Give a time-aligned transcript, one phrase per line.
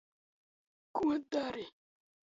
[0.95, 1.65] Ko dari